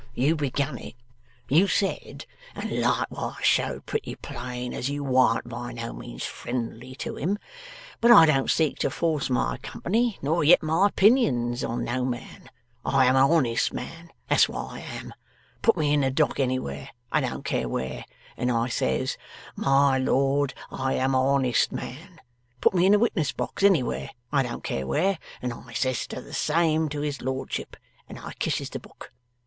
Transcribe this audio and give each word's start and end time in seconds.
You 0.15 0.35
begun 0.35 0.79
it. 0.79 0.95
You 1.47 1.67
said, 1.67 2.25
and 2.55 2.71
likeways 2.71 3.43
showed 3.43 3.85
pretty 3.85 4.15
plain, 4.15 4.73
as 4.73 4.89
you 4.89 5.03
warn't 5.03 5.47
by 5.47 5.73
no 5.73 5.93
means 5.93 6.23
friendly 6.25 6.95
to 6.95 7.17
him. 7.17 7.37
But 7.99 8.09
I 8.09 8.25
don't 8.25 8.49
seek 8.49 8.79
to 8.79 8.89
force 8.89 9.29
my 9.29 9.57
company 9.57 10.17
nor 10.23 10.43
yet 10.43 10.63
my 10.63 10.87
opinions 10.87 11.63
on 11.63 11.83
no 11.83 12.03
man. 12.03 12.49
I 12.83 13.05
am 13.05 13.15
a 13.15 13.29
honest 13.31 13.75
man, 13.75 14.09
that's 14.27 14.49
what 14.49 14.71
I 14.71 14.79
am. 14.79 15.13
Put 15.61 15.77
me 15.77 15.93
in 15.93 16.01
the 16.01 16.09
dock 16.09 16.39
anywhere 16.39 16.89
I 17.11 17.21
don't 17.21 17.45
care 17.45 17.69
where 17.69 18.03
and 18.37 18.51
I 18.51 18.69
says, 18.69 19.17
"My 19.55 19.99
Lord, 19.99 20.55
I 20.71 20.93
am 20.93 21.13
a 21.13 21.23
honest 21.23 21.71
man." 21.71 22.19
Put 22.59 22.73
me 22.73 22.87
in 22.87 22.93
the 22.93 22.97
witness 22.97 23.33
box 23.33 23.61
anywhere 23.61 24.09
I 24.31 24.41
don't 24.41 24.63
care 24.63 24.87
where 24.87 25.19
and 25.43 25.53
I 25.53 25.73
says 25.73 26.07
the 26.07 26.33
same 26.33 26.89
to 26.89 27.01
his 27.01 27.21
lordship, 27.21 27.77
and 28.09 28.17
I 28.17 28.33
kisses 28.39 28.71
the 28.71 28.79
book. 28.79 29.11